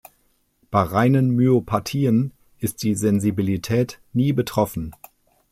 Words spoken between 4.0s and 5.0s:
nie betroffen.